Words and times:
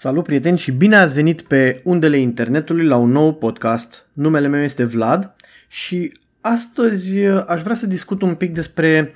Salut 0.00 0.24
prieteni 0.24 0.58
și 0.58 0.70
bine 0.70 0.96
ați 0.96 1.14
venit 1.14 1.42
pe 1.42 1.80
undele 1.84 2.18
internetului 2.18 2.86
la 2.86 2.96
un 2.96 3.10
nou 3.10 3.34
podcast. 3.34 4.06
Numele 4.12 4.46
meu 4.46 4.62
este 4.62 4.84
Vlad 4.84 5.34
și 5.68 6.18
astăzi 6.40 7.26
uh, 7.26 7.44
aș 7.46 7.62
vrea 7.62 7.74
să 7.74 7.86
discut 7.86 8.22
un 8.22 8.34
pic 8.34 8.52
despre 8.54 9.14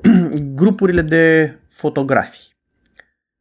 grupurile 0.54 1.02
de 1.02 1.56
fotografii 1.68 2.54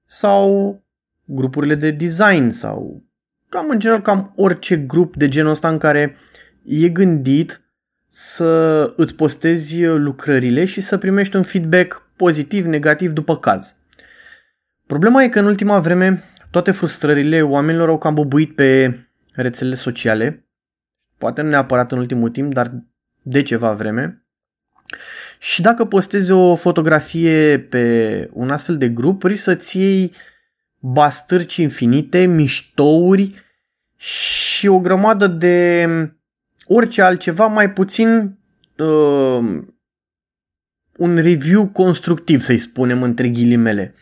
sau 0.06 0.82
grupurile 1.26 1.76
de 1.76 1.92
design 1.92 2.50
sau 2.50 3.04
cam 3.50 3.70
în 3.70 3.80
general 3.80 4.02
cam 4.02 4.34
orice 4.36 4.78
grup 4.78 5.16
de 5.16 5.28
genul 5.28 5.52
ăsta 5.52 5.70
în 5.70 5.78
care 5.78 6.16
e 6.64 6.90
gândit 6.90 7.62
să 8.08 8.94
îți 8.96 9.16
postezi 9.16 9.86
lucrările 9.86 10.66
și 10.66 10.82
să 10.82 10.98
primești 10.98 11.36
un 11.36 11.44
feedback 11.44 12.10
pozitiv, 12.16 12.66
negativ 12.66 13.12
după 13.12 13.38
caz. 13.38 13.76
Problema 14.88 15.24
e 15.24 15.30
că 15.30 15.40
în 15.40 15.46
ultima 15.46 15.80
vreme 15.80 16.24
toate 16.54 16.72
frustrările 16.72 17.42
oamenilor 17.42 17.90
au 17.90 17.98
cam 17.98 18.14
bubuit 18.14 18.56
pe 18.56 19.00
rețelele 19.32 19.76
sociale, 19.76 20.48
poate 21.18 21.42
nu 21.42 21.50
neapărat 21.50 21.92
în 21.92 21.98
ultimul 21.98 22.30
timp, 22.30 22.54
dar 22.54 22.72
de 23.22 23.42
ceva 23.42 23.74
vreme. 23.74 24.26
Și 25.40 25.62
dacă 25.62 25.86
postezi 25.86 26.32
o 26.32 26.56
fotografie 26.56 27.60
pe 27.60 28.28
un 28.34 28.50
astfel 28.50 28.78
de 28.78 28.90
grup, 28.90 29.24
risc 29.24 29.44
să-ți 29.44 29.78
iei 29.78 30.14
bastârci 30.80 31.56
infinite, 31.56 32.26
miștouri 32.26 33.44
și 33.96 34.68
o 34.68 34.80
grămadă 34.80 35.28
de 35.28 35.88
orice 36.66 37.02
altceva, 37.02 37.48
mai 37.48 37.72
puțin 37.72 38.38
uh, 38.78 39.64
un 40.98 41.16
review 41.16 41.68
constructiv, 41.68 42.40
să-i 42.40 42.60
spunem 42.60 43.04
între 43.04 43.30
ghilimele 43.30 43.96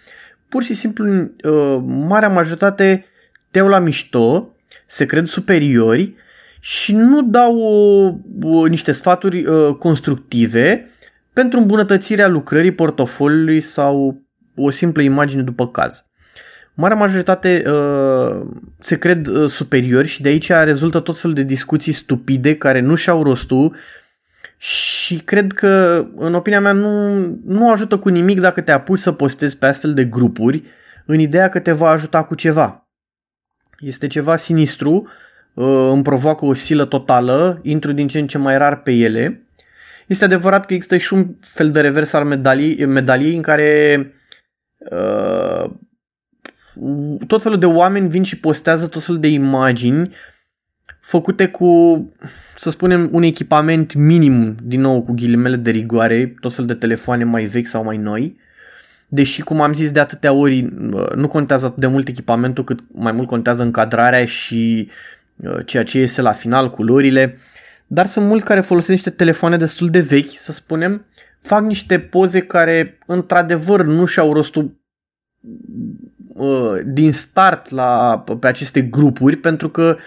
pur 0.52 0.64
și 0.64 0.74
simplu, 0.74 1.06
uh, 1.12 1.84
marea 1.86 2.30
majoritate 2.30 3.06
te 3.52 3.58
iau 3.58 3.68
la 3.68 3.80
mișto, 3.80 4.56
se 4.86 5.06
cred 5.06 5.26
superiori 5.26 6.16
și 6.60 6.94
nu 6.96 7.22
dau 7.22 7.58
o, 7.58 8.14
o, 8.42 8.66
niște 8.66 8.92
sfaturi 8.92 9.46
uh, 9.46 9.76
constructive 9.76 10.90
pentru 11.34 11.60
îmbunătățirea 11.60 12.28
lucrării 12.28 12.72
portofoliului 12.72 13.62
sau 13.62 14.22
o 14.56 14.70
simplă 14.70 15.02
imagine 15.02 15.42
după 15.42 15.68
caz. 15.68 16.06
Marea 16.74 16.98
majoritate 16.98 17.64
uh, 17.66 18.48
se 18.80 18.98
cred 18.98 19.28
uh, 19.28 19.50
superiori 19.50 20.08
și 20.08 20.22
de 20.22 20.30
aici 20.30 20.52
rezultă 20.52 21.00
tot 21.00 21.20
felul 21.20 21.36
de 21.36 21.44
discuții 21.44 21.92
stupide 21.92 22.56
care 22.56 22.80
nu 22.80 22.96
și-au 22.96 23.24
rostul 23.24 23.76
și 24.62 25.18
cred 25.18 25.52
că, 25.52 26.06
în 26.16 26.34
opinia 26.34 26.60
mea, 26.60 26.72
nu, 26.72 27.18
nu 27.46 27.72
ajută 27.72 27.98
cu 27.98 28.10
nimic 28.10 28.40
dacă 28.40 28.62
te 28.62 28.72
apuci 28.72 29.00
să 29.00 29.12
postezi 29.12 29.58
pe 29.58 29.66
astfel 29.66 29.94
de 29.94 30.06
grupuri 30.06 30.64
în 31.06 31.20
ideea 31.20 31.50
că 31.50 31.60
te 31.60 31.72
va 31.72 31.90
ajuta 31.90 32.24
cu 32.24 32.36
ceva. 32.36 32.88
Este 33.80 34.08
ceva 34.08 34.36
sinistru, 34.36 35.08
uh, 35.54 35.90
îmi 35.92 36.04
provoacă 36.04 36.46
o 36.46 36.54
silă 36.54 36.86
totală, 36.86 37.60
intru 37.64 37.92
din 37.92 38.08
ce 38.08 38.20
în 38.20 38.28
ce 38.28 38.38
mai 38.38 38.58
rar 38.58 38.82
pe 38.82 38.92
ele. 38.92 39.48
Este 40.08 40.26
adevărat 40.26 40.66
că 40.66 40.74
există 40.74 40.98
și 40.98 41.14
un 41.14 41.36
fel 41.40 41.72
de 41.72 41.82
revers 41.82 42.14
al 42.14 42.26
medaliei, 42.26 42.86
medaliei 42.86 43.36
în 43.36 43.42
care 43.42 44.10
uh, 44.78 45.72
tot 47.28 47.42
felul 47.42 47.58
de 47.58 47.66
oameni 47.66 48.10
vin 48.10 48.24
și 48.24 48.40
postează 48.40 48.88
tot 48.88 49.04
felul 49.04 49.22
de 49.22 49.28
imagini 49.28 50.16
făcute 51.02 51.48
cu, 51.48 52.00
să 52.56 52.70
spunem, 52.70 53.10
un 53.12 53.24
echipament 53.24 53.94
minim, 53.94 54.56
din 54.64 54.82
nou 54.82 55.02
cu 55.02 55.12
ghilimele 55.12 55.56
de 55.56 55.72
rigoare, 55.72 56.36
tot 56.40 56.54
fel 56.54 56.66
de 56.66 56.74
telefoane 56.74 57.24
mai 57.24 57.44
vechi 57.44 57.68
sau 57.68 57.84
mai 57.84 57.98
noi, 57.98 58.40
deși, 59.08 59.42
cum 59.42 59.62
am 59.62 59.74
zis 59.74 59.92
de 59.92 60.00
atâtea 60.00 60.34
ori, 60.34 60.68
nu 61.16 61.28
contează 61.28 61.66
atât 61.66 61.80
de 61.80 61.88
mult 61.88 62.08
echipamentul, 62.08 62.64
cât 62.64 62.80
mai 62.92 63.12
mult 63.12 63.28
contează 63.28 63.64
încadrarea 63.64 64.26
și 64.26 64.90
uh, 65.36 65.66
ceea 65.66 65.84
ce 65.84 66.00
iese 66.00 66.22
la 66.22 66.32
final, 66.32 66.70
culorile, 66.70 67.38
dar 67.88 68.06
sunt 68.06 68.26
mulți 68.26 68.46
care 68.46 68.62
folosesc 68.62 68.92
niște 68.92 69.10
telefoane 69.10 69.58
destul 69.58 69.90
de 69.90 70.00
vechi, 70.00 70.32
să 70.32 70.52
spunem, 70.52 71.06
fac 71.38 71.64
niște 71.64 72.00
poze 72.00 72.40
care, 72.40 72.98
într-adevăr, 73.06 73.84
nu 73.84 74.06
și-au 74.06 74.34
rostul 74.34 74.80
uh, 76.34 76.80
din 76.86 77.12
start 77.12 77.70
la, 77.70 78.24
pe 78.40 78.48
aceste 78.48 78.82
grupuri, 78.82 79.36
pentru 79.36 79.70
că 79.70 79.98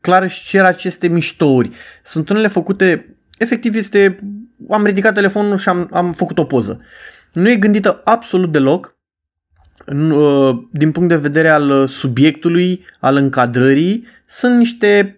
clar 0.00 0.22
își 0.22 0.44
cer 0.44 0.64
aceste 0.64 1.08
miștouri. 1.08 1.70
Sunt 2.02 2.28
unele 2.28 2.46
făcute, 2.46 3.16
efectiv 3.38 3.74
este, 3.74 4.18
am 4.70 4.84
ridicat 4.84 5.14
telefonul 5.14 5.58
și 5.58 5.68
am, 5.68 5.88
am 5.92 6.12
făcut 6.12 6.38
o 6.38 6.44
poză. 6.44 6.80
Nu 7.32 7.48
e 7.48 7.56
gândită 7.56 8.00
absolut 8.04 8.52
deloc 8.52 8.96
uh, 9.86 10.58
din 10.70 10.92
punct 10.92 11.08
de 11.08 11.16
vedere 11.16 11.48
al 11.48 11.86
subiectului, 11.86 12.84
al 13.00 13.16
încadrării, 13.16 14.06
sunt 14.26 14.56
niște, 14.56 15.16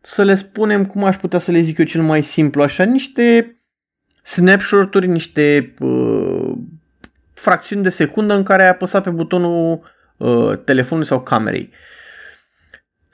să 0.00 0.22
le 0.22 0.34
spunem, 0.34 0.84
cum 0.84 1.04
aș 1.04 1.16
putea 1.16 1.38
să 1.38 1.50
le 1.50 1.60
zic 1.60 1.78
eu 1.78 1.84
cel 1.84 2.02
mai 2.02 2.22
simplu, 2.22 2.62
așa, 2.62 2.84
niște 2.84 3.58
snapshot-uri, 4.22 5.06
niște 5.06 5.74
uh, 5.78 6.52
fracțiuni 7.34 7.82
de 7.82 7.88
secundă 7.88 8.34
în 8.34 8.42
care 8.42 8.62
ai 8.62 8.68
apăsat 8.68 9.02
pe 9.02 9.10
butonul 9.10 9.82
uh, 10.16 10.58
telefonului 10.64 11.08
sau 11.08 11.20
camerei. 11.20 11.70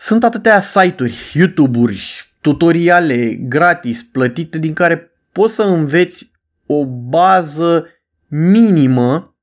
Sunt 0.01 0.25
atâtea 0.25 0.61
site-uri, 0.61 1.33
YouTube-uri, 1.33 2.31
tutoriale 2.41 3.35
gratis, 3.35 4.03
plătite, 4.03 4.59
din 4.59 4.73
care 4.73 5.11
poți 5.33 5.55
să 5.55 5.63
înveți 5.63 6.31
o 6.67 6.87
bază 6.87 7.87
minimă 8.29 9.37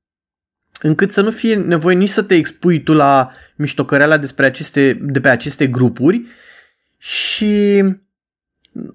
încât 0.80 1.10
să 1.10 1.20
nu 1.20 1.30
fie 1.30 1.54
nevoie 1.54 1.96
nici 1.96 2.08
să 2.10 2.22
te 2.22 2.34
expui 2.34 2.82
tu 2.82 2.92
la 2.92 3.30
miștocăreala 3.56 4.16
despre 4.16 4.46
aceste, 4.46 4.98
de 5.02 5.20
pe 5.20 5.28
aceste 5.28 5.66
grupuri 5.66 6.26
și 6.96 7.82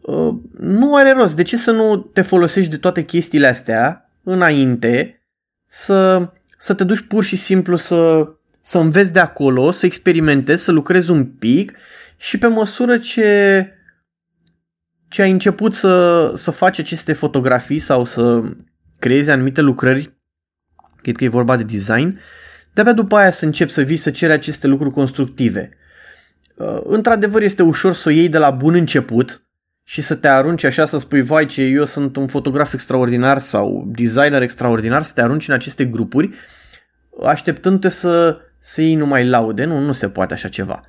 uh, 0.02 0.34
nu 0.58 0.96
are 0.96 1.12
rost. 1.12 1.36
De 1.36 1.44
ce 1.44 1.58
să 1.58 1.72
nu 1.72 1.98
te 1.98 2.22
folosești 2.22 2.70
de 2.70 2.78
toate 2.78 3.04
chestiile 3.04 3.48
astea 3.48 4.10
înainte 4.24 5.22
să, 5.66 6.32
să 6.58 6.74
te 6.74 6.84
duci 6.84 7.08
pur 7.08 7.24
și 7.24 7.36
simplu 7.36 7.76
să 7.76 8.28
să 8.66 8.78
înveți 8.78 9.14
de 9.14 9.20
acolo, 9.20 9.72
să 9.72 9.86
experimentezi, 9.86 10.64
să 10.64 10.72
lucrezi 10.72 11.12
un 11.12 11.26
pic 11.26 11.74
și 12.18 12.38
pe 12.38 12.48
măsură 12.48 12.98
ce, 12.98 13.68
ce 15.08 15.22
ai 15.22 15.32
început 15.32 15.74
să, 15.74 16.32
să 16.36 16.52
faci 16.52 16.80
aceste 16.80 17.14
fotografii 17.14 17.80
sau 17.80 18.06
să 18.06 18.42
creezi 19.00 19.30
anumite 19.30 19.62
lucrări, 19.62 20.18
cred 21.02 21.16
că 21.16 21.24
e 21.24 21.28
vorba 21.28 21.58
de 21.58 21.64
design, 21.64 22.20
de-abia 22.74 22.94
după 22.94 23.16
aia 23.16 23.32
să 23.32 23.46
începi 23.46 23.72
să 23.72 23.82
vii 23.82 23.96
să 23.96 24.12
ceri 24.12 24.32
aceste 24.32 24.68
lucruri 24.68 24.94
constructive. 24.94 25.78
Uh, 26.56 26.80
într-adevăr 26.84 27.42
este 27.42 27.64
ușor 27.64 27.94
să 27.94 28.10
o 28.10 28.12
iei 28.12 28.30
de 28.30 28.38
la 28.38 28.52
bun 28.52 28.74
început 28.74 29.48
și 29.84 30.02
să 30.02 30.16
te 30.16 30.28
arunci 30.28 30.64
așa 30.64 30.86
să 30.86 30.98
spui, 30.98 31.22
vai 31.22 31.46
ce 31.46 31.62
eu 31.62 31.86
sunt 31.86 32.16
un 32.16 32.28
fotograf 32.28 32.74
extraordinar 32.74 33.40
sau 33.40 33.92
designer 33.96 34.42
extraordinar, 34.42 35.04
să 35.04 35.14
te 35.14 35.22
arunci 35.22 35.48
în 35.48 35.54
aceste 35.54 35.86
grupuri, 35.86 36.34
așteptându-te 37.24 37.90
să 37.90 38.38
să 38.66 38.82
iei 38.82 38.96
numai 38.96 39.26
laude, 39.26 39.66
nu, 39.66 39.80
nu 39.80 39.92
se 39.92 40.10
poate 40.10 40.34
așa 40.34 40.48
ceva. 40.48 40.84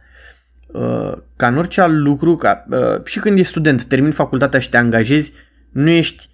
Uh, 0.67 1.13
ca 1.37 1.47
în 1.47 1.57
orice 1.57 1.81
alt 1.81 1.95
lucru, 1.95 2.37
ca, 2.37 2.65
uh, 2.71 3.05
și 3.05 3.19
când 3.19 3.39
ești 3.39 3.51
student, 3.51 3.85
termin 3.85 4.11
facultatea 4.11 4.61
și 4.61 4.69
te 4.69 4.77
angajezi, 4.77 5.33
nu 5.73 5.89
ești 5.89 6.29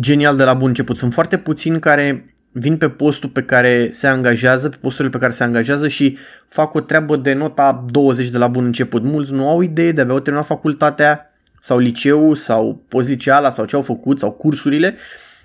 genial 0.00 0.36
de 0.36 0.44
la 0.44 0.54
bun 0.54 0.68
început. 0.68 0.96
Sunt 0.96 1.12
foarte 1.12 1.38
puțini 1.38 1.80
care 1.80 2.34
vin 2.52 2.76
pe 2.76 2.88
postul 2.88 3.28
pe 3.28 3.42
care 3.42 3.90
se 3.90 4.06
angajează, 4.06 4.68
pe 4.68 4.76
posturile 4.80 5.10
pe 5.10 5.18
care 5.18 5.32
se 5.32 5.44
angajează 5.44 5.88
și 5.88 6.18
fac 6.46 6.74
o 6.74 6.80
treabă 6.80 7.16
de 7.16 7.32
nota 7.32 7.84
20 7.88 8.28
de 8.28 8.38
la 8.38 8.48
bun 8.48 8.64
început. 8.64 9.02
Mulți 9.02 9.32
nu 9.32 9.48
au 9.48 9.60
idee, 9.60 9.92
de-abia 9.92 10.14
au 10.14 10.20
terminat 10.20 10.46
facultatea 10.46 11.30
sau 11.60 11.78
liceu 11.78 12.34
sau 12.34 12.84
postliceala 12.88 13.50
sau 13.50 13.64
ce 13.64 13.76
au 13.76 13.82
făcut 13.82 14.18
sau 14.18 14.32
cursurile 14.32 14.96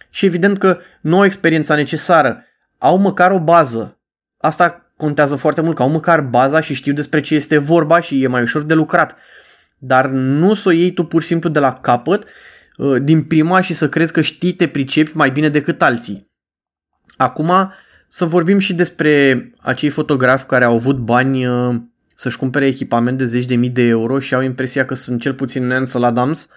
și 0.09 0.25
evident 0.25 0.57
că 0.57 0.77
nu 1.01 1.17
au 1.17 1.25
experiența 1.25 1.75
necesară. 1.75 2.43
Au 2.77 2.97
măcar 2.97 3.31
o 3.31 3.39
bază. 3.39 3.99
Asta 4.37 4.90
contează 5.01 5.35
foarte 5.35 5.61
mult, 5.61 5.75
că 5.75 5.81
au 5.81 5.89
măcar 5.89 6.21
baza 6.21 6.61
și 6.61 6.73
știu 6.73 6.93
despre 6.93 7.19
ce 7.19 7.35
este 7.35 7.57
vorba 7.57 7.99
și 7.99 8.23
e 8.23 8.27
mai 8.27 8.41
ușor 8.41 8.61
de 8.63 8.73
lucrat. 8.73 9.15
Dar 9.77 10.07
nu 10.09 10.53
să 10.53 10.69
o 10.69 10.71
iei 10.71 10.93
tu 10.93 11.03
pur 11.03 11.21
și 11.21 11.27
simplu 11.27 11.49
de 11.49 11.59
la 11.59 11.73
capăt 11.73 12.23
uh, 12.77 13.01
din 13.01 13.23
prima 13.23 13.61
și 13.61 13.73
să 13.73 13.89
crezi 13.89 14.13
că 14.13 14.21
știi, 14.21 14.53
te 14.53 14.67
pricepi 14.67 15.11
mai 15.13 15.31
bine 15.31 15.49
decât 15.49 15.81
alții. 15.81 16.29
Acum 17.17 17.51
să 18.07 18.25
vorbim 18.25 18.59
și 18.59 18.73
despre 18.73 19.51
acei 19.61 19.89
fotografi 19.89 20.45
care 20.45 20.63
au 20.63 20.73
avut 20.73 20.97
bani 20.97 21.45
uh, 21.45 21.75
să-și 22.15 22.37
cumpere 22.37 22.65
echipament 22.65 23.17
de 23.17 23.25
zeci 23.25 23.45
de 23.45 23.55
mii 23.55 23.69
de 23.69 23.87
euro 23.87 24.19
și 24.19 24.33
au 24.33 24.41
impresia 24.41 24.85
că 24.85 24.93
sunt 24.93 25.21
cel 25.21 25.33
puțin 25.33 25.71
Ansel 25.71 26.03
Adams 26.03 26.47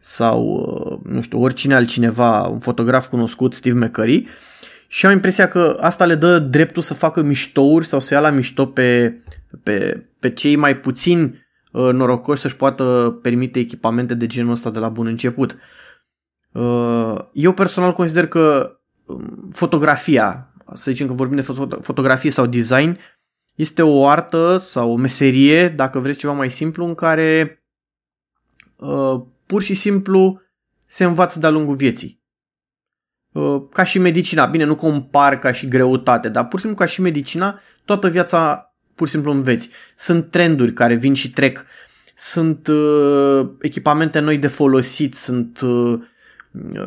sau, 0.00 0.42
uh, 0.44 1.12
nu 1.12 1.22
știu, 1.22 1.40
oricine 1.40 1.74
altcineva, 1.74 2.42
un 2.42 2.58
fotograf 2.58 3.06
cunoscut, 3.06 3.54
Steve 3.54 3.84
McCurry, 3.84 4.28
și 4.92 5.06
am 5.06 5.12
impresia 5.12 5.48
că 5.48 5.76
asta 5.80 6.06
le 6.06 6.14
dă 6.14 6.38
dreptul 6.38 6.82
să 6.82 6.94
facă 6.94 7.22
miștouri 7.22 7.86
sau 7.86 8.00
să 8.00 8.14
ia 8.14 8.20
la 8.20 8.30
mișto 8.30 8.66
pe, 8.66 9.20
pe, 9.62 10.06
pe 10.18 10.32
cei 10.32 10.56
mai 10.56 10.76
puțini 10.76 11.46
uh, 11.72 11.92
norocoși 11.92 12.40
să-și 12.40 12.56
poată 12.56 13.18
permite 13.22 13.58
echipamente 13.58 14.14
de 14.14 14.26
genul 14.26 14.52
ăsta 14.52 14.70
de 14.70 14.78
la 14.78 14.88
bun 14.88 15.06
început. 15.06 15.56
Uh, 16.52 17.18
eu 17.32 17.52
personal 17.52 17.92
consider 17.92 18.26
că 18.26 18.76
um, 19.04 19.48
fotografia, 19.52 20.54
să 20.72 20.90
zicem 20.90 21.06
că 21.06 21.12
vorbim 21.12 21.36
de 21.36 21.52
fotografie 21.80 22.30
sau 22.30 22.46
design, 22.46 22.98
Este 23.54 23.82
o 23.82 24.08
artă 24.08 24.56
sau 24.56 24.92
o 24.92 24.96
meserie, 24.96 25.68
dacă 25.68 25.98
vreți 25.98 26.18
ceva 26.18 26.32
mai 26.32 26.50
simplu, 26.50 26.84
în 26.84 26.94
care 26.94 27.62
uh, 28.76 29.22
pur 29.46 29.62
și 29.62 29.74
simplu 29.74 30.40
se 30.78 31.04
învață 31.04 31.38
de-a 31.38 31.50
lungul 31.50 31.74
vieții. 31.74 32.19
Uh, 33.40 33.62
ca 33.72 33.82
și 33.82 33.98
medicina, 33.98 34.46
bine, 34.46 34.64
nu 34.64 34.74
compar 34.74 35.38
ca 35.38 35.52
și 35.52 35.68
greutate, 35.68 36.28
dar 36.28 36.46
pur 36.46 36.58
și 36.58 36.64
simplu 36.66 36.84
ca 36.84 36.90
și 36.90 37.00
medicina, 37.00 37.60
toată 37.84 38.08
viața 38.08 38.72
pur 38.94 39.06
și 39.06 39.12
simplu 39.12 39.32
înveți. 39.32 39.68
Sunt 39.96 40.30
trenduri 40.30 40.72
care 40.72 40.94
vin 40.94 41.14
și 41.14 41.30
trec, 41.30 41.64
sunt 42.16 42.66
uh, 42.66 43.48
echipamente 43.60 44.18
noi 44.18 44.38
de 44.38 44.46
folosit, 44.46 45.14
sunt 45.14 45.60
uh, 45.60 46.00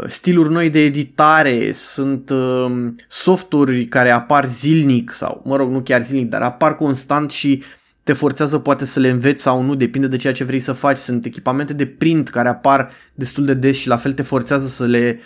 stiluri 0.08 0.52
noi 0.52 0.70
de 0.70 0.80
editare, 0.80 1.72
sunt 1.72 2.30
uh, 2.30 2.72
softuri 3.08 3.86
care 3.86 4.10
apar 4.10 4.50
zilnic 4.50 5.12
sau, 5.12 5.42
mă 5.46 5.56
rog, 5.56 5.72
nu 5.72 5.82
chiar 5.82 6.04
zilnic, 6.04 6.30
dar 6.30 6.42
apar 6.42 6.76
constant 6.76 7.32
și 7.32 7.64
te 8.04 8.14
forțează 8.14 8.60
poate 8.60 8.86
să 8.86 9.00
le 9.00 9.10
înveți 9.10 9.42
sau 9.42 9.62
nu, 9.62 9.76
depinde 9.76 10.08
de 10.08 10.18
ceea 10.18 10.34
ce 10.34 10.44
vrei 10.44 10.60
să 10.60 10.74
faci. 10.74 10.98
Sunt 10.98 11.26
echipamente 11.26 11.74
de 11.74 11.86
print 11.86 12.30
care 12.30 12.48
apar 12.48 12.92
destul 13.14 13.46
de 13.46 13.54
des 13.54 13.78
și 13.78 13.88
la 13.88 13.98
fel 13.98 14.14
te 14.14 14.22
forțează 14.22 14.68
să 14.68 14.86
le, 14.86 15.20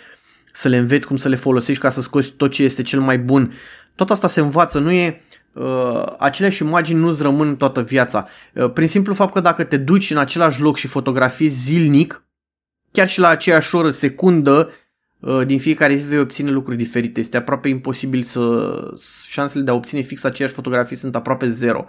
să 0.58 0.68
le 0.68 0.76
înveți 0.76 1.06
cum 1.06 1.16
să 1.16 1.28
le 1.28 1.36
folosești 1.36 1.82
ca 1.82 1.88
să 1.88 2.00
scoți 2.00 2.30
tot 2.30 2.50
ce 2.50 2.62
este 2.62 2.82
cel 2.82 3.00
mai 3.00 3.18
bun. 3.18 3.52
Tot 3.94 4.10
asta 4.10 4.28
se 4.28 4.40
învață, 4.40 4.78
nu 4.78 4.90
e 4.90 5.20
uh, 5.52 6.04
aceleași 6.18 6.62
imagini 6.62 6.98
nu-ți 6.98 7.22
rămân 7.22 7.56
toată 7.56 7.82
viața. 7.82 8.28
Uh, 8.52 8.70
prin 8.72 8.88
simplu 8.88 9.14
fapt 9.14 9.32
că 9.32 9.40
dacă 9.40 9.64
te 9.64 9.76
duci 9.76 10.10
în 10.10 10.16
același 10.16 10.60
loc 10.60 10.76
și 10.76 10.86
fotografiezi 10.86 11.56
zilnic, 11.56 12.24
chiar 12.92 13.08
și 13.08 13.20
la 13.20 13.28
aceeași 13.28 13.74
oră, 13.74 13.90
secundă, 13.90 14.70
uh, 15.18 15.46
din 15.46 15.58
fiecare 15.58 15.94
zi 15.94 16.04
vei 16.04 16.18
obține 16.18 16.50
lucruri 16.50 16.76
diferite. 16.76 17.20
Este 17.20 17.36
aproape 17.36 17.68
imposibil 17.68 18.22
să... 18.22 18.72
șansele 19.28 19.64
de 19.64 19.70
a 19.70 19.74
obține 19.74 20.00
fix 20.00 20.24
aceeași 20.24 20.54
fotografie 20.54 20.96
sunt 20.96 21.16
aproape 21.16 21.48
zero. 21.48 21.86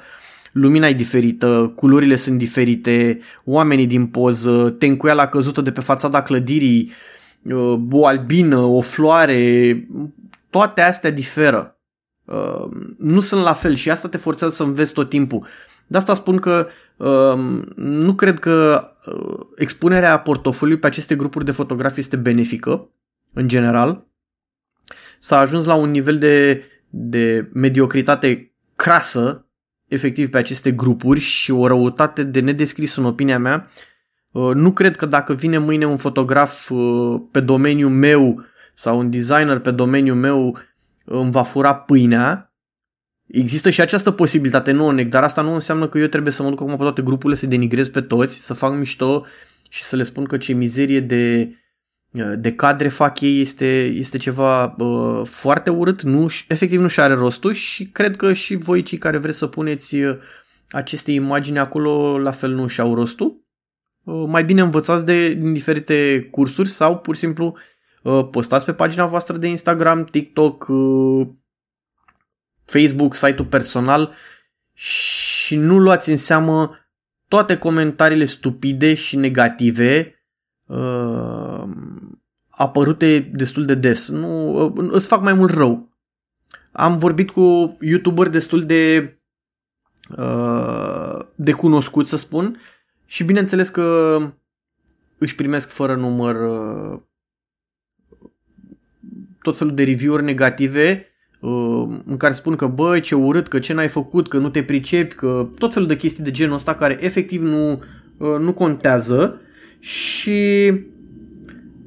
Lumina 0.51 0.87
e 0.87 0.93
diferită, 0.93 1.73
culorile 1.75 2.15
sunt 2.15 2.37
diferite, 2.37 3.19
oamenii 3.45 3.87
din 3.87 4.05
poză, 4.05 4.75
tencuiala 4.79 5.27
căzută 5.27 5.61
de 5.61 5.71
pe 5.71 5.81
fațada 5.81 6.21
clădirii, 6.21 6.83
uh, 6.85 7.17
o 7.91 8.05
albină, 8.05 8.57
o 8.57 8.81
floare, 8.81 9.87
toate 10.49 10.81
astea 10.81 11.11
diferă. 11.11 11.79
Uh, 12.25 12.69
nu 12.97 13.19
sunt 13.19 13.41
la 13.43 13.53
fel 13.53 13.75
și 13.75 13.89
asta 13.89 14.07
te 14.07 14.17
forțează 14.17 14.55
să 14.55 14.63
înveți 14.63 14.93
tot 14.93 15.09
timpul. 15.09 15.47
De 15.87 15.97
asta 15.97 16.13
spun 16.13 16.37
că 16.37 16.67
uh, 16.97 17.63
nu 17.75 18.15
cred 18.15 18.39
că 18.39 18.87
uh, 19.05 19.39
expunerea 19.55 20.19
portofoliului 20.19 20.81
pe 20.81 20.87
aceste 20.87 21.15
grupuri 21.15 21.45
de 21.45 21.51
fotografii 21.51 21.99
este 21.99 22.15
benefică, 22.15 22.89
în 23.33 23.47
general. 23.47 24.07
S-a 25.19 25.39
ajuns 25.39 25.65
la 25.65 25.73
un 25.73 25.91
nivel 25.91 26.17
de, 26.17 26.63
de 26.89 27.49
mediocritate 27.53 28.53
crasă, 28.75 29.45
efectiv, 29.87 30.29
pe 30.29 30.37
aceste 30.37 30.71
grupuri 30.71 31.19
și 31.19 31.51
o 31.51 31.67
răutate 31.67 32.23
de 32.23 32.39
nedescris 32.39 32.95
în 32.95 33.05
opinia 33.05 33.39
mea. 33.39 33.65
Uh, 33.65 33.98
nu 34.31 34.71
cred 34.71 34.95
că 34.95 35.05
dacă 35.05 35.33
vine 35.33 35.57
mâine 35.57 35.85
un 35.85 35.97
fotograf 35.97 36.69
uh, 36.69 37.21
pe 37.31 37.39
domeniul 37.39 37.89
meu 37.89 38.43
sau 38.73 38.97
un 38.97 39.09
designer 39.09 39.59
pe 39.59 39.71
domeniul 39.71 40.15
meu 40.15 40.57
îmi 41.05 41.31
va 41.31 41.43
fura 41.43 41.75
pâinea. 41.75 42.53
Există 43.27 43.69
și 43.69 43.81
această 43.81 44.11
posibilitate, 44.11 44.71
nu 44.71 44.85
o 44.85 44.91
neg, 44.91 45.09
dar 45.09 45.23
asta 45.23 45.41
nu 45.41 45.53
înseamnă 45.53 45.87
că 45.87 45.97
eu 45.97 46.07
trebuie 46.07 46.33
să 46.33 46.43
mă 46.43 46.49
duc 46.49 46.61
acum 46.61 46.75
pe 46.75 46.81
toate 46.83 47.01
grupurile 47.01 47.39
să 47.39 47.45
denigrez 47.45 47.87
pe 47.87 48.01
toți, 48.01 48.45
să 48.45 48.53
fac 48.53 48.75
mișto 48.75 49.25
și 49.69 49.83
să 49.83 49.95
le 49.95 50.03
spun 50.03 50.25
că 50.25 50.37
ce 50.37 50.53
mizerie 50.53 50.99
de, 50.99 51.53
de 52.37 52.53
cadre 52.53 52.87
fac 52.87 53.21
ei 53.21 53.41
este, 53.41 53.83
este 53.83 54.17
ceva 54.17 54.75
uh, 54.77 55.21
foarte 55.27 55.69
urât, 55.69 56.01
nu, 56.01 56.27
efectiv 56.47 56.81
nu 56.81 56.87
și 56.87 56.99
are 56.99 57.13
rostul 57.13 57.53
și 57.53 57.87
cred 57.87 58.15
că 58.15 58.33
și 58.33 58.55
voi 58.55 58.83
cei 58.83 58.97
care 58.97 59.17
vreți 59.17 59.37
să 59.37 59.47
puneți 59.47 59.95
aceste 60.69 61.11
imagini 61.11 61.59
acolo 61.59 62.17
la 62.19 62.31
fel 62.31 62.51
nu 62.51 62.67
și 62.67 62.81
au 62.81 62.95
rostul. 62.95 63.48
Uh, 64.03 64.23
mai 64.27 64.43
bine 64.43 64.61
învățați 64.61 65.05
de 65.05 65.33
din 65.33 65.53
diferite 65.53 66.27
cursuri 66.31 66.67
sau 66.67 66.97
pur 66.97 67.13
și 67.13 67.21
simplu 67.21 67.55
Uh, 68.03 68.27
postați 68.31 68.65
pe 68.65 68.73
pagina 68.73 69.05
voastră 69.05 69.37
de 69.37 69.47
Instagram, 69.47 70.03
TikTok, 70.03 70.67
uh, 70.67 71.27
Facebook, 72.65 73.15
site-ul 73.15 73.47
personal 73.47 74.13
și 74.73 75.55
nu 75.55 75.79
luați 75.79 76.09
în 76.09 76.17
seamă 76.17 76.77
toate 77.27 77.57
comentariile 77.57 78.25
stupide 78.25 78.93
și 78.93 79.15
negative 79.15 80.15
uh, 80.65 81.63
apărute 82.49 83.19
destul 83.19 83.65
de 83.65 83.75
des. 83.75 84.09
Nu, 84.09 84.63
uh, 84.65 84.87
îți 84.91 85.07
fac 85.07 85.21
mai 85.21 85.33
mult 85.33 85.53
rău. 85.53 85.89
Am 86.71 86.97
vorbit 86.97 87.29
cu 87.29 87.77
youtuber 87.79 88.27
destul 88.27 88.63
de 88.63 89.13
uh, 90.17 91.19
de 91.35 91.51
cunoscut, 91.51 92.07
să 92.07 92.17
spun, 92.17 92.59
și 93.09 93.23
bineînțeles 93.23 93.69
că 93.69 94.17
își 95.17 95.35
primesc 95.35 95.69
fără 95.69 95.95
număr 95.95 96.35
uh, 96.35 96.99
tot 99.41 99.57
felul 99.57 99.75
de 99.75 99.83
review-uri 99.83 100.23
negative 100.23 101.05
uh, 101.39 101.87
în 102.05 102.17
care 102.17 102.33
spun 102.33 102.55
că 102.55 102.67
bă, 102.67 102.99
ce 102.99 103.15
urât, 103.15 103.47
că 103.47 103.59
ce 103.59 103.73
n-ai 103.73 103.87
făcut, 103.87 104.27
că 104.27 104.37
nu 104.37 104.49
te 104.49 104.63
pricepi, 104.63 105.15
că 105.15 105.49
tot 105.57 105.73
felul 105.73 105.87
de 105.87 105.95
chestii 105.95 106.23
de 106.23 106.31
genul 106.31 106.53
ăsta 106.53 106.75
care 106.75 106.97
efectiv 106.99 107.41
nu, 107.41 107.71
uh, 108.17 108.39
nu 108.39 108.53
contează 108.53 109.41
și 109.79 110.71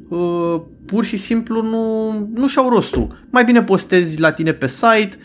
uh, 0.09 0.63
pur 0.87 1.05
și 1.05 1.17
simplu 1.17 1.63
nu, 1.63 2.11
nu 2.35 2.49
și-au 2.49 2.69
rostul. 2.69 3.27
Mai 3.31 3.45
bine 3.45 3.63
postezi 3.63 4.21
la 4.21 4.33
tine 4.33 4.53
pe 4.53 4.67
site, 4.67 5.17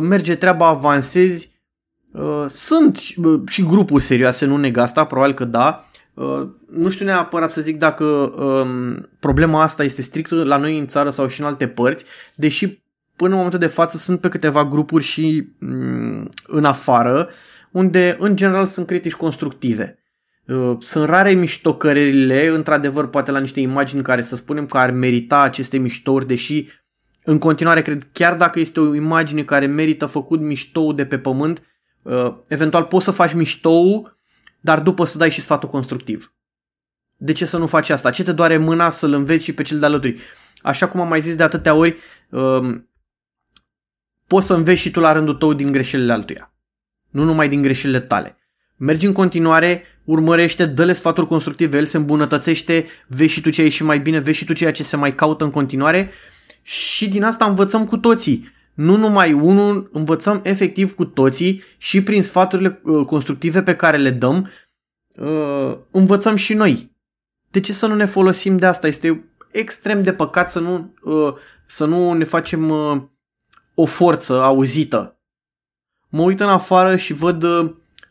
merge 0.00 0.34
treaba, 0.34 0.66
avansezi. 0.66 1.57
Sunt 2.48 2.98
și 3.46 3.62
grupuri 3.62 4.04
serioase, 4.04 4.46
nu 4.46 4.56
neg 4.56 4.76
asta, 4.76 5.04
probabil 5.04 5.34
că 5.34 5.44
da, 5.44 5.88
Uh, 6.18 6.48
nu 6.70 6.90
știu 6.90 7.04
neapărat 7.04 7.50
să 7.50 7.60
zic 7.60 7.78
dacă 7.78 8.04
um, 8.04 9.08
problema 9.18 9.62
asta 9.62 9.84
este 9.84 10.02
strict 10.02 10.30
la 10.30 10.56
noi 10.56 10.78
în 10.78 10.86
țară 10.86 11.10
sau 11.10 11.28
și 11.28 11.40
în 11.40 11.46
alte 11.46 11.68
părți, 11.68 12.04
deși 12.34 12.82
până 13.16 13.30
în 13.30 13.36
momentul 13.36 13.58
de 13.58 13.66
față 13.66 13.96
sunt 13.96 14.20
pe 14.20 14.28
câteva 14.28 14.64
grupuri 14.64 15.04
și 15.04 15.48
um, 15.60 16.30
în 16.46 16.64
afară, 16.64 17.28
unde 17.70 18.16
în 18.18 18.36
general 18.36 18.66
sunt 18.66 18.86
critici 18.86 19.14
constructive. 19.14 19.98
Uh, 20.46 20.76
sunt 20.78 21.08
rare 21.08 21.32
miștocările, 21.32 22.46
într-adevăr 22.46 23.08
poate 23.08 23.30
la 23.30 23.38
niște 23.38 23.60
imagini 23.60 24.02
care 24.02 24.22
să 24.22 24.36
spunem 24.36 24.66
că 24.66 24.78
ar 24.78 24.90
merita 24.90 25.40
aceste 25.40 25.76
miștouri, 25.76 26.26
deși 26.26 26.66
în 27.24 27.38
continuare 27.38 27.82
cred 27.82 28.08
chiar 28.12 28.36
dacă 28.36 28.60
este 28.60 28.80
o 28.80 28.94
imagine 28.94 29.42
care 29.42 29.66
merită 29.66 30.06
făcut 30.06 30.40
miștou 30.40 30.92
de 30.92 31.06
pe 31.06 31.18
pământ, 31.18 31.62
uh, 32.02 32.34
eventual 32.46 32.84
poți 32.84 33.04
să 33.04 33.10
faci 33.10 33.32
miștou 33.32 34.18
dar 34.60 34.80
după 34.80 35.04
să 35.04 35.18
dai 35.18 35.30
și 35.30 35.40
sfatul 35.40 35.68
constructiv. 35.68 36.32
De 37.16 37.32
ce 37.32 37.44
să 37.44 37.58
nu 37.58 37.66
faci 37.66 37.90
asta? 37.90 38.10
Ce 38.10 38.24
te 38.24 38.32
doare 38.32 38.56
mâna 38.56 38.90
să-l 38.90 39.12
înveți 39.12 39.44
și 39.44 39.52
pe 39.52 39.62
cel 39.62 39.78
de 39.78 39.84
alături? 39.84 40.20
Așa 40.62 40.88
cum 40.88 41.00
am 41.00 41.08
mai 41.08 41.20
zis 41.20 41.36
de 41.36 41.42
atâtea 41.42 41.74
ori, 41.74 41.96
um, 42.28 42.88
poți 44.26 44.46
să 44.46 44.54
înveți 44.54 44.80
și 44.80 44.90
tu 44.90 45.00
la 45.00 45.12
rândul 45.12 45.34
tău 45.34 45.52
din 45.52 45.72
greșelile 45.72 46.12
altuia. 46.12 46.52
Nu 47.10 47.24
numai 47.24 47.48
din 47.48 47.62
greșelile 47.62 48.00
tale. 48.00 48.36
Mergi 48.76 49.06
în 49.06 49.12
continuare, 49.12 49.82
urmărește, 50.04 50.66
dă-le 50.66 50.92
sfaturi 50.92 51.26
constructive, 51.26 51.76
el 51.76 51.86
se 51.86 51.96
îmbunătățește, 51.96 52.86
vezi 53.06 53.32
și 53.32 53.40
tu 53.40 53.50
ce 53.50 53.62
ai 53.62 53.68
și 53.68 53.82
mai 53.82 53.98
bine, 53.98 54.18
vezi 54.18 54.36
și 54.36 54.44
tu 54.44 54.52
ceea 54.52 54.72
ce 54.72 54.82
se 54.82 54.96
mai 54.96 55.14
caută 55.14 55.44
în 55.44 55.50
continuare 55.50 56.10
și 56.62 57.08
din 57.08 57.24
asta 57.24 57.44
învățăm 57.44 57.86
cu 57.86 57.96
toții 57.96 58.52
nu 58.78 58.96
numai 58.96 59.32
unul, 59.32 59.88
învățăm 59.92 60.40
efectiv 60.42 60.94
cu 60.94 61.04
toții 61.04 61.62
și 61.76 62.02
prin 62.02 62.22
sfaturile 62.22 62.80
uh, 62.84 63.06
constructive 63.06 63.62
pe 63.62 63.76
care 63.76 63.96
le 63.96 64.10
dăm, 64.10 64.50
uh, 65.16 65.76
învățăm 65.90 66.36
și 66.36 66.54
noi. 66.54 66.96
De 67.50 67.60
ce 67.60 67.72
să 67.72 67.86
nu 67.86 67.94
ne 67.94 68.04
folosim 68.04 68.56
de 68.56 68.66
asta? 68.66 68.86
Este 68.86 69.24
extrem 69.52 70.02
de 70.02 70.12
păcat 70.12 70.50
să 70.50 70.60
nu, 70.60 70.94
uh, 71.02 71.34
să 71.66 71.84
nu 71.84 72.12
ne 72.12 72.24
facem 72.24 72.70
o 73.74 73.84
forță 73.84 74.42
auzită. 74.42 75.20
Mă 76.08 76.22
uit 76.22 76.40
în 76.40 76.48
afară 76.48 76.96
și 76.96 77.12
văd 77.12 77.44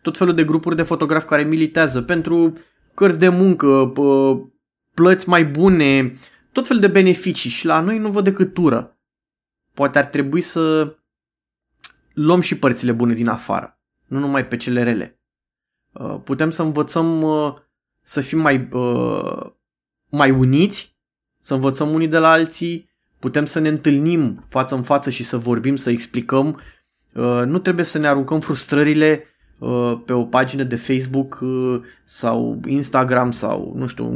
tot 0.01 0.17
felul 0.17 0.33
de 0.33 0.43
grupuri 0.43 0.75
de 0.75 0.83
fotografi 0.83 1.27
care 1.27 1.43
militează 1.43 2.01
pentru 2.01 2.53
cărți 2.93 3.19
de 3.19 3.29
muncă, 3.29 3.93
plăți 4.93 5.29
mai 5.29 5.45
bune, 5.45 6.17
tot 6.51 6.67
fel 6.67 6.79
de 6.79 6.88
beneficii 6.88 7.50
și 7.50 7.65
la 7.65 7.79
noi 7.79 7.97
nu 7.97 8.09
văd 8.09 8.24
decât 8.24 8.57
ură 8.57 8.97
poate 9.77 9.98
ar 9.98 10.05
trebui 10.05 10.41
să 10.41 10.96
luăm 12.13 12.41
și 12.41 12.57
părțile 12.57 12.91
bune 12.91 13.13
din 13.13 13.27
afară, 13.27 13.79
nu 14.05 14.19
numai 14.19 14.48
pe 14.48 14.57
cele 14.57 14.84
rele. 14.84 15.19
Uh, 15.91 16.19
putem 16.24 16.50
să 16.50 16.62
învățăm 16.62 17.22
uh, 17.22 17.53
să 18.01 18.22
fim 18.22 18.39
mai, 18.39 18.69
uh, 18.72 19.51
mai 20.10 20.31
uniți, 20.31 20.98
să 21.39 21.53
învățăm 21.53 21.89
unii 21.93 22.07
de 22.07 22.17
la 22.17 22.31
alții, 22.31 22.89
putem 23.19 23.46
să 23.46 23.60
ne 23.60 23.69
întâlnim 23.69 24.43
față 24.48 24.75
în 24.75 24.84
față 24.84 25.10
și 25.10 25.24
să 25.24 25.38
vorbim, 25.38 25.75
să 25.75 25.89
explicăm. 25.89 26.62
Nu 27.46 27.60
trebuie 27.60 27.86
să 27.86 27.98
ne 27.98 28.07
aruncăm 28.07 28.39
frustrările 28.39 29.24
pe 30.05 30.13
o 30.13 30.25
pagină 30.25 30.63
de 30.63 30.75
Facebook 30.75 31.43
sau 32.05 32.60
Instagram 32.65 33.31
sau, 33.31 33.74
nu 33.75 33.88
știu, 33.88 34.12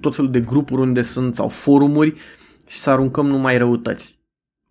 tot 0.00 0.14
felul 0.14 0.30
de 0.30 0.40
grupuri 0.40 0.80
unde 0.80 1.02
sunt 1.02 1.34
sau 1.34 1.48
forumuri 1.48 2.14
și 2.66 2.78
să 2.78 2.90
aruncăm 2.90 3.26
numai 3.26 3.58
răutăți 3.58 4.23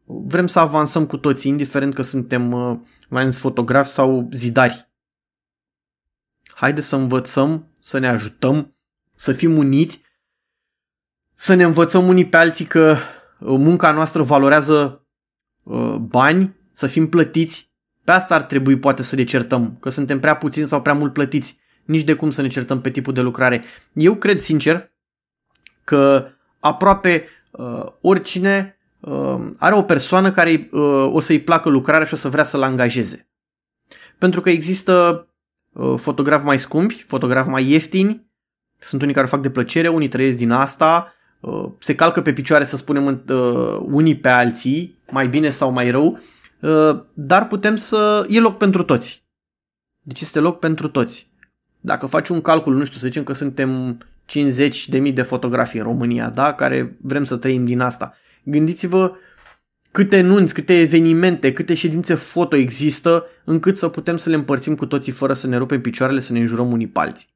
vrem 0.05 0.47
să 0.47 0.59
avansăm 0.59 1.05
cu 1.05 1.17
toții, 1.17 1.51
indiferent 1.51 1.93
că 1.93 2.01
suntem 2.01 2.51
uh, 2.51 2.79
mai 3.09 3.21
ales 3.21 3.37
fotografi 3.37 3.91
sau 3.91 4.27
zidari. 4.31 4.91
Haide 6.53 6.81
să 6.81 6.95
învățăm, 6.95 7.67
să 7.79 7.97
ne 7.97 8.07
ajutăm, 8.07 8.75
să 9.15 9.31
fim 9.31 9.57
uniți, 9.57 10.01
să 11.31 11.53
ne 11.53 11.63
învățăm 11.63 12.07
unii 12.07 12.29
pe 12.29 12.37
alții 12.37 12.65
că 12.65 12.95
uh, 13.39 13.57
munca 13.57 13.91
noastră 13.91 14.23
valorează 14.23 15.07
uh, 15.63 15.95
bani, 15.95 16.55
să 16.73 16.87
fim 16.87 17.09
plătiți. 17.09 17.71
Pe 18.03 18.11
asta 18.11 18.35
ar 18.35 18.41
trebui 18.43 18.79
poate 18.79 19.01
să 19.01 19.15
ne 19.15 19.23
certăm, 19.23 19.77
că 19.79 19.89
suntem 19.89 20.19
prea 20.19 20.35
puțini 20.35 20.67
sau 20.67 20.81
prea 20.81 20.93
mult 20.93 21.13
plătiți. 21.13 21.57
Nici 21.85 22.03
de 22.03 22.13
cum 22.13 22.31
să 22.31 22.41
ne 22.41 22.47
certăm 22.47 22.81
pe 22.81 22.89
tipul 22.89 23.13
de 23.13 23.21
lucrare. 23.21 23.63
Eu 23.93 24.15
cred 24.15 24.39
sincer 24.39 24.91
că 25.83 26.27
aproape 26.59 27.27
uh, 27.51 27.85
oricine 28.01 28.77
uh, 28.77 28.82
are 29.57 29.75
o 29.75 29.83
persoană 29.83 30.31
care 30.31 30.67
uh, 30.71 31.09
o 31.11 31.19
să-i 31.19 31.39
placă 31.39 31.69
lucrarea 31.69 32.05
și 32.05 32.13
o 32.13 32.17
să 32.17 32.29
vrea 32.29 32.43
să-l 32.43 32.63
angajeze. 32.63 33.27
Pentru 34.17 34.41
că 34.41 34.49
există 34.49 35.27
uh, 35.73 35.93
fotografi 35.97 36.45
mai 36.45 36.59
scumpi, 36.59 37.03
fotografi 37.07 37.49
mai 37.49 37.69
ieftini, 37.69 38.31
sunt 38.77 39.01
unii 39.01 39.13
care 39.13 39.25
o 39.25 39.29
fac 39.29 39.41
de 39.41 39.49
plăcere, 39.49 39.87
unii 39.87 40.07
trăiesc 40.07 40.37
din 40.37 40.51
asta, 40.51 41.13
uh, 41.39 41.69
se 41.79 41.95
calcă 41.95 42.21
pe 42.21 42.33
picioare, 42.33 42.65
să 42.65 42.77
spunem, 42.77 43.23
uh, 43.29 43.77
unii 43.81 44.17
pe 44.17 44.29
alții, 44.29 44.97
mai 45.11 45.27
bine 45.27 45.49
sau 45.49 45.71
mai 45.71 45.91
rău, 45.91 46.19
uh, 46.59 46.99
dar 47.13 47.47
putem 47.47 47.75
să... 47.75 48.25
e 48.29 48.39
loc 48.39 48.57
pentru 48.57 48.83
toți. 48.83 49.23
Deci 50.01 50.21
este 50.21 50.39
loc 50.39 50.59
pentru 50.59 50.87
toți. 50.87 51.31
Dacă 51.79 52.05
faci 52.05 52.29
un 52.29 52.41
calcul, 52.41 52.75
nu 52.75 52.85
știu, 52.85 52.99
să 52.99 53.07
zicem 53.07 53.23
că 53.23 53.33
suntem 53.33 53.97
50 54.25 54.89
de 54.89 54.99
mii 54.99 55.11
de 55.11 55.21
fotografii 55.21 55.79
în 55.79 55.85
România, 55.85 56.29
da? 56.29 56.53
care 56.53 56.97
vrem 57.01 57.23
să 57.23 57.37
trăim 57.37 57.65
din 57.65 57.79
asta. 57.79 58.13
Gândiți-vă 58.43 59.15
câte 59.91 60.21
nunți, 60.21 60.53
câte 60.53 60.79
evenimente, 60.79 61.53
câte 61.53 61.73
ședințe 61.73 62.13
foto 62.13 62.55
există, 62.55 63.25
încât 63.43 63.77
să 63.77 63.89
putem 63.89 64.17
să 64.17 64.29
le 64.29 64.35
împărțim 64.35 64.75
cu 64.75 64.85
toții 64.85 65.11
fără 65.11 65.33
să 65.33 65.47
ne 65.47 65.57
rupem 65.57 65.81
picioarele, 65.81 66.19
să 66.19 66.33
ne 66.33 66.39
înjurăm 66.39 66.71
unii 66.71 66.87
pe 66.87 66.99
alții. 66.99 67.27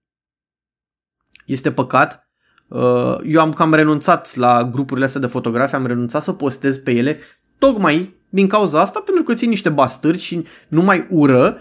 Este 1.46 1.72
păcat. 1.72 2.30
Uh, 2.68 3.18
eu 3.26 3.42
am 3.42 3.54
cam 3.54 3.74
renunțat 3.74 4.36
la 4.36 4.64
grupurile 4.64 5.06
astea 5.06 5.22
de 5.22 5.28
fotografii, 5.28 5.78
am 5.78 5.86
renunțat 5.86 6.24
să 6.24 6.34
postez 6.34 6.78
pe 6.78 6.92
ele, 6.92 7.20
tocmai 7.58 8.16
din 8.30 8.48
cauza 8.48 8.80
asta, 8.80 9.00
pentru 9.00 9.24
că 9.24 9.34
ții 9.34 9.48
niște 9.48 9.70
bastări 9.70 10.18
și 10.18 10.46
nu 10.68 10.82
mai 10.82 11.08
ură 11.10 11.58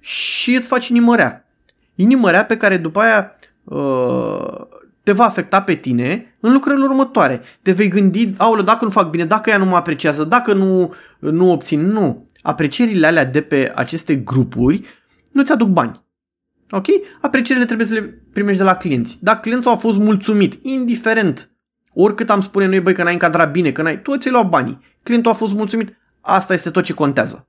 și 0.00 0.54
îți 0.54 0.68
faci 0.68 0.88
inimărea. 0.88 1.46
Inimărea 1.94 2.44
pe 2.44 2.56
care 2.56 2.76
după 2.76 3.00
aia 3.00 3.36
uh, 3.64 4.66
te 5.08 5.14
va 5.14 5.24
afecta 5.24 5.62
pe 5.62 5.74
tine 5.74 6.36
în 6.40 6.52
lucrările 6.52 6.84
următoare. 6.84 7.42
Te 7.62 7.72
vei 7.72 7.88
gândi, 7.88 8.32
aolă, 8.36 8.62
dacă 8.62 8.84
nu 8.84 8.90
fac 8.90 9.10
bine, 9.10 9.24
dacă 9.24 9.50
ea 9.50 9.56
nu 9.56 9.64
mă 9.64 9.76
apreciază, 9.76 10.24
dacă 10.24 10.52
nu, 10.52 10.94
nu 11.18 11.50
obțin, 11.50 11.86
nu. 11.86 12.26
Aprecierile 12.42 13.06
alea 13.06 13.24
de 13.24 13.42
pe 13.42 13.72
aceste 13.74 14.16
grupuri 14.16 14.86
nu 15.32 15.42
ți 15.42 15.52
aduc 15.52 15.68
bani. 15.68 16.04
Ok? 16.70 16.86
Aprecierile 17.20 17.66
trebuie 17.66 17.86
să 17.86 17.92
le 17.92 18.02
primești 18.32 18.58
de 18.58 18.64
la 18.64 18.74
clienți. 18.74 19.24
Dacă 19.24 19.40
clientul 19.40 19.70
a 19.70 19.76
fost 19.76 19.98
mulțumit, 19.98 20.58
indiferent, 20.62 21.50
oricât 21.94 22.30
am 22.30 22.40
spune 22.40 22.66
noi, 22.66 22.80
băi, 22.80 22.94
că 22.94 23.02
n-ai 23.02 23.12
încadrat 23.12 23.50
bine, 23.50 23.72
că 23.72 23.82
n-ai, 23.82 24.02
tu 24.02 24.16
ți-ai 24.16 24.32
luat 24.32 24.48
banii. 24.48 24.80
Clientul 25.02 25.30
a 25.30 25.34
fost 25.34 25.54
mulțumit, 25.54 25.96
asta 26.20 26.54
este 26.54 26.70
tot 26.70 26.84
ce 26.84 26.94
contează. 26.94 27.48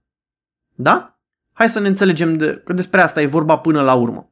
Da? 0.75 1.19
Hai 1.53 1.69
să 1.69 1.79
ne 1.79 1.87
înțelegem 1.87 2.37
de, 2.37 2.61
că 2.65 2.73
despre 2.73 3.01
asta 3.01 3.21
e 3.21 3.25
vorba 3.25 3.57
până 3.57 3.81
la 3.81 3.93
urmă. 3.93 4.31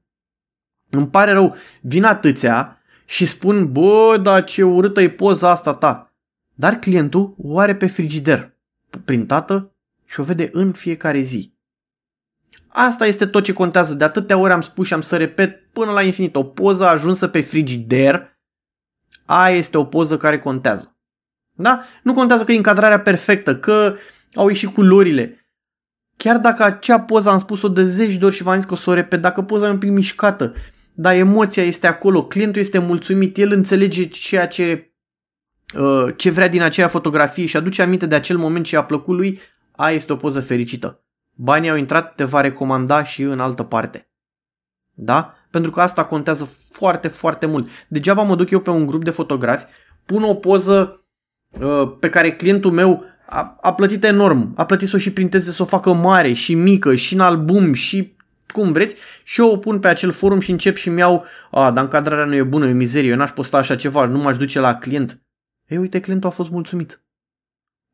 Îmi 0.90 1.10
pare 1.10 1.32
rău, 1.32 1.56
vin 1.82 2.04
atâția 2.04 2.77
și 3.10 3.26
spun, 3.26 3.72
bă, 3.72 4.20
dar 4.22 4.44
ce 4.44 4.64
urâtă 4.64 5.02
e 5.02 5.10
poza 5.10 5.50
asta 5.50 5.74
ta. 5.74 6.14
Dar 6.54 6.76
clientul 6.76 7.36
o 7.38 7.60
are 7.60 7.76
pe 7.76 7.88
frigider, 7.88 8.54
printată 9.06 9.72
și 10.06 10.20
o 10.20 10.24
vede 10.24 10.50
în 10.52 10.72
fiecare 10.72 11.20
zi. 11.20 11.54
Asta 12.68 13.06
este 13.06 13.26
tot 13.26 13.44
ce 13.44 13.54
contează. 13.54 13.94
De 13.94 14.04
atâtea 14.04 14.38
ori 14.38 14.54
am 14.54 14.62
spus 14.62 14.88
și 14.88 14.94
am 14.94 15.02
să 15.02 15.18
repet 15.18 15.72
până 15.72 15.92
la 15.92 16.02
infinit. 16.02 16.36
O 16.36 16.44
poză 16.44 16.88
ajunsă 16.88 17.28
pe 17.28 17.42
frigider, 17.42 18.40
aia 19.26 19.56
este 19.56 19.78
o 19.78 19.86
poză 19.86 20.18
care 20.18 20.40
contează. 20.40 20.98
Da? 21.54 21.84
Nu 22.04 22.14
contează 22.14 22.44
că 22.44 22.52
e 22.52 22.56
încadrarea 22.56 23.00
perfectă, 23.00 23.58
că 23.58 23.96
au 24.34 24.48
ieșit 24.48 24.74
culorile. 24.74 25.48
Chiar 26.18 26.38
dacă 26.38 26.64
acea 26.64 27.00
poză 27.00 27.30
am 27.30 27.40
spus-o 27.40 27.68
de 27.68 27.84
zeci 27.84 28.16
de 28.16 28.26
ori 28.26 28.36
și 28.36 28.44
v-am 28.44 28.56
zis 28.56 28.66
că 28.66 28.74
o 28.74 28.78
să 28.78 28.90
o 28.90 28.94
repet, 28.94 29.22
dacă 29.22 29.42
poza 29.42 29.68
e 29.68 29.70
un 29.70 29.78
pic 29.78 29.90
mișcată, 29.90 30.54
dar 31.00 31.16
emoția 31.16 31.64
este 31.64 31.88
acolo, 31.88 32.24
clientul 32.24 32.62
este 32.62 32.78
mulțumit, 32.78 33.38
el 33.38 33.52
înțelege 33.52 34.08
ceea 34.08 34.48
ce, 34.48 34.94
uh, 35.80 36.14
ce 36.16 36.30
vrea 36.30 36.48
din 36.48 36.62
aceea 36.62 36.88
fotografie 36.88 37.46
și 37.46 37.58
aduce 37.58 37.82
aminte 37.82 38.06
de 38.06 38.16
acel 38.16 38.38
moment 38.38 38.66
ce 38.66 38.78
a 38.78 38.84
plăcut 38.84 39.16
lui, 39.16 39.40
aia 39.72 39.96
este 39.96 40.14
o 40.14 40.16
poză 40.16 40.40
fericită. 40.40 41.04
Banii 41.34 41.70
au 41.70 41.76
intrat, 41.76 42.16
te 42.16 42.24
va 42.24 42.42
recomanda 42.42 43.04
și 43.04 43.22
în 43.22 43.40
altă 43.40 43.64
parte. 43.64 44.10
Da? 44.94 45.34
Pentru 45.52 45.72
că 45.72 45.82
asta 45.82 46.06
contează 46.06 46.50
foarte, 46.72 47.08
foarte 47.08 47.46
mult. 47.46 47.70
Degeaba 47.88 48.24
mă 48.24 48.36
duc 48.36 48.50
eu 48.50 48.60
pe 48.60 48.70
un 48.70 48.86
grup 48.86 49.04
de 49.04 49.10
fotografi, 49.10 49.66
pun 50.06 50.24
o 50.24 50.34
poză 50.34 51.06
uh, 51.50 51.92
pe 52.00 52.10
care 52.10 52.36
clientul 52.36 52.72
meu 52.72 53.04
a, 53.30 53.58
a 53.62 53.74
plătit 53.74 54.04
enorm. 54.04 54.54
A 54.56 54.66
plătit 54.66 54.88
să 54.88 54.96
o 54.96 55.00
și 55.00 55.12
printeze, 55.12 55.52
să 55.52 55.62
o 55.62 55.66
facă 55.66 55.94
mare 55.94 56.34
și 56.34 56.54
mică 56.54 56.96
și 56.96 57.14
în 57.14 57.20
album 57.20 57.74
și 57.74 58.17
cum 58.54 58.72
vreți 58.72 58.96
și 59.24 59.42
eu 59.42 59.52
o 59.52 59.58
pun 59.58 59.80
pe 59.80 59.88
acel 59.88 60.12
forum 60.12 60.40
și 60.40 60.52
încep 60.52 60.76
și 60.76 60.90
mi-au 60.90 61.26
a, 61.52 61.72
dar 61.72 61.84
încadrarea 61.84 62.26
nu 62.26 62.36
e 62.36 62.44
bună, 62.44 62.68
e 62.68 62.72
mizerie, 62.72 63.10
eu 63.10 63.16
n-aș 63.16 63.32
posta 63.32 63.58
așa 63.58 63.76
ceva, 63.76 64.06
nu 64.06 64.18
m-aș 64.18 64.38
duce 64.38 64.60
la 64.60 64.76
client. 64.76 65.22
Ei, 65.66 65.78
uite, 65.78 66.00
clientul 66.00 66.30
a 66.30 66.32
fost 66.32 66.50
mulțumit. 66.50 67.02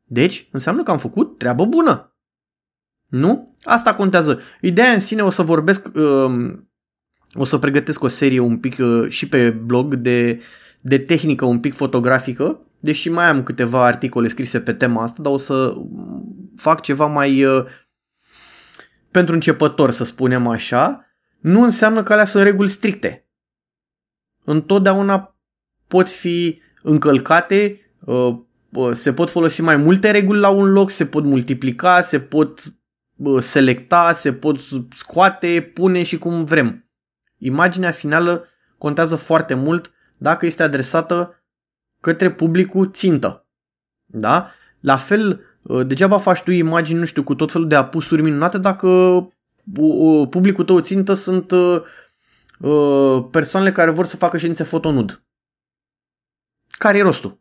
Deci, 0.04 0.48
înseamnă 0.50 0.82
că 0.82 0.90
am 0.90 0.98
făcut 0.98 1.38
treabă 1.38 1.64
bună. 1.64 2.16
Nu? 3.08 3.54
Asta 3.62 3.94
contează. 3.94 4.40
Ideea 4.60 4.92
în 4.92 4.98
sine 4.98 5.22
o 5.22 5.30
să 5.30 5.42
vorbesc, 5.42 5.88
uh, 5.94 6.54
o 7.34 7.44
să 7.44 7.58
pregătesc 7.58 8.02
o 8.02 8.08
serie 8.08 8.38
un 8.38 8.58
pic 8.58 8.76
uh, 8.78 9.08
și 9.08 9.28
pe 9.28 9.50
blog 9.50 9.94
de, 9.94 10.40
de 10.80 10.98
tehnică 10.98 11.44
un 11.44 11.60
pic 11.60 11.74
fotografică, 11.74 12.60
deși 12.80 13.10
mai 13.10 13.26
am 13.26 13.42
câteva 13.42 13.86
articole 13.86 14.28
scrise 14.28 14.60
pe 14.60 14.72
tema 14.72 15.02
asta, 15.02 15.22
dar 15.22 15.32
o 15.32 15.36
să 15.36 15.74
fac 16.56 16.80
ceva 16.80 17.06
mai 17.06 17.44
uh, 17.44 17.64
pentru 19.14 19.34
începător, 19.34 19.90
să 19.90 20.04
spunem 20.04 20.46
așa, 20.46 21.04
nu 21.40 21.62
înseamnă 21.62 22.02
că 22.02 22.12
alea 22.12 22.24
sunt 22.24 22.42
reguli 22.42 22.68
stricte. 22.68 23.28
Întotdeauna 24.44 25.36
pot 25.88 26.10
fi 26.10 26.60
încălcate, 26.82 27.80
uh, 28.04 28.38
uh, 28.70 28.90
se 28.92 29.12
pot 29.12 29.30
folosi 29.30 29.62
mai 29.62 29.76
multe 29.76 30.10
reguli 30.10 30.40
la 30.40 30.48
un 30.48 30.72
loc, 30.72 30.90
se 30.90 31.06
pot 31.06 31.24
multiplica, 31.24 32.02
se 32.02 32.20
pot 32.20 32.60
selecta, 33.38 34.12
se 34.12 34.32
pot 34.32 34.58
scoate, 34.96 35.70
pune 35.74 36.02
și 36.02 36.18
cum 36.18 36.44
vrem. 36.44 36.88
Imaginea 37.38 37.90
finală 37.90 38.46
contează 38.78 39.16
foarte 39.16 39.54
mult 39.54 39.92
dacă 40.16 40.46
este 40.46 40.62
adresată 40.62 41.44
către 42.00 42.32
publicul 42.32 42.90
țintă. 42.92 43.46
Da? 44.04 44.50
La 44.80 44.96
fel, 44.96 45.30
uh, 45.30 45.53
degeaba 45.86 46.18
faci 46.18 46.42
tu 46.42 46.50
imagini, 46.50 46.98
nu 46.98 47.04
știu, 47.04 47.22
cu 47.22 47.34
tot 47.34 47.52
felul 47.52 47.68
de 47.68 47.74
apusuri 47.74 48.22
minunate 48.22 48.58
dacă 48.58 48.86
uh, 48.86 49.26
uh, 49.78 50.28
publicul 50.28 50.64
tău 50.64 50.80
țintă 50.80 51.12
sunt 51.12 51.52
persoanele 53.30 53.72
care 53.72 53.90
vor 53.90 54.06
să 54.06 54.16
facă 54.16 54.38
ședințe 54.38 54.62
fotonud. 54.62 55.24
Care 56.78 56.98
e 56.98 57.02
rostul? 57.02 57.40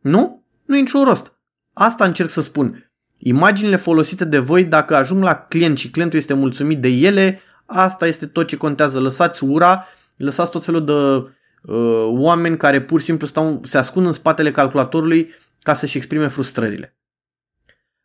Nu? 0.00 0.44
Nu 0.64 0.76
e 0.76 0.80
niciun 0.80 1.04
rost. 1.04 1.40
Asta 1.72 2.04
încerc 2.04 2.28
să 2.28 2.40
spun. 2.40 2.92
Imaginile 3.18 3.76
folosite 3.76 4.24
de 4.24 4.38
voi, 4.38 4.64
dacă 4.64 4.96
ajung 4.96 5.22
la 5.22 5.34
client 5.34 5.78
și 5.78 5.90
clientul 5.90 6.18
este 6.18 6.34
mulțumit 6.34 6.80
de 6.80 6.88
ele, 6.88 7.40
asta 7.66 8.06
este 8.06 8.26
tot 8.26 8.46
ce 8.46 8.56
contează. 8.56 9.00
Lăsați 9.00 9.44
ura, 9.44 9.86
lăsați 10.16 10.50
tot 10.50 10.64
felul 10.64 10.84
de 10.84 10.92
uh, 10.92 12.08
oameni 12.08 12.56
care 12.56 12.82
pur 12.82 12.98
și 12.98 13.04
simplu 13.04 13.26
stau, 13.26 13.60
se 13.64 13.78
ascund 13.78 14.06
în 14.06 14.12
spatele 14.12 14.50
calculatorului 14.50 15.34
ca 15.60 15.74
să-și 15.74 15.96
exprime 15.96 16.26
frustrările. 16.26 16.96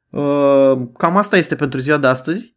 Uh, 0.10 0.88
cam 0.98 1.18
asta 1.18 1.38
este 1.38 1.56
pentru 1.56 1.80
ziua 1.80 1.98
de 1.98 2.08
astăzi. 2.08 2.56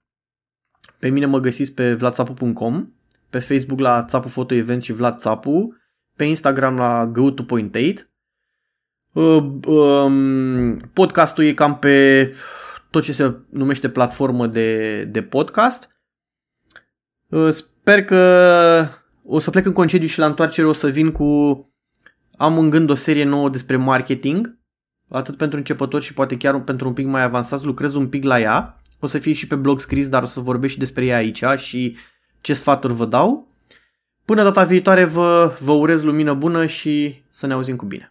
Pe 0.99 1.09
mine 1.09 1.26
mă 1.26 1.38
găsiți 1.38 1.75
pe 1.75 1.95
vladsapu.com, 1.95 2.92
pe 3.30 3.38
Facebook 3.38 3.78
la 3.78 4.04
Țapu 4.04 4.28
Photo 4.28 4.54
Event 4.54 4.83
și 4.83 4.92
Vlad 4.92 5.19
Țapu, 5.19 5.76
pe 6.16 6.25
Instagram 6.25 6.76
la 6.76 7.07
go 7.07 7.30
to 7.30 7.42
point 7.42 7.75
8 7.75 8.11
Uh, 9.12 9.42
um, 9.66 10.76
podcastul 10.76 11.45
e 11.45 11.52
cam 11.52 11.78
pe 11.78 12.28
tot 12.90 13.02
ce 13.02 13.12
se 13.12 13.37
numește 13.49 13.88
platformă 13.88 14.47
de, 14.47 15.04
de 15.04 15.23
podcast. 15.23 15.90
Uh, 17.28 17.50
sper 17.50 18.04
că 18.04 18.87
o 19.25 19.38
să 19.38 19.50
plec 19.50 19.66
în 19.66 19.73
concediu 19.73 20.07
și 20.07 20.19
la 20.19 20.26
întoarcere 20.26 20.66
o 20.66 20.73
să 20.73 20.88
vin 20.88 21.12
cu... 21.12 21.25
Am 22.37 22.59
în 22.59 22.71
gând 22.71 22.90
o 22.90 22.95
serie 22.95 23.25
nouă 23.25 23.49
despre 23.49 23.76
marketing, 23.76 24.59
atât 25.17 25.37
pentru 25.37 25.59
începători 25.59 26.05
și 26.05 26.14
poate 26.14 26.37
chiar 26.37 26.61
pentru 26.61 26.88
un 26.88 26.95
pic 26.95 27.07
mai 27.07 27.23
avansați. 27.23 27.64
Lucrez 27.64 27.95
un 27.95 28.09
pic 28.09 28.25
la 28.25 28.40
ea. 28.40 28.81
O 28.99 29.07
să 29.07 29.19
fie 29.19 29.33
și 29.33 29.47
pe 29.47 29.55
blog 29.55 29.81
scris, 29.81 30.09
dar 30.09 30.23
o 30.23 30.26
să 30.26 30.40
vorbesc 30.40 30.73
și 30.73 30.79
despre 30.79 31.05
ea 31.07 31.17
aici 31.17 31.45
și 31.57 31.97
ce 32.40 32.55
sfaturi 32.55 32.93
vă 32.93 33.05
dau. 33.05 33.49
Până 34.25 34.43
data 34.43 34.64
viitoare 34.64 35.05
vă, 35.05 35.57
vă 35.61 35.73
urez 35.73 36.02
lumină 36.02 36.35
bună 36.35 36.67
și 36.67 37.23
să 37.29 37.47
ne 37.47 37.52
auzim 37.52 37.76
cu 37.76 37.85
bine. 37.87 38.10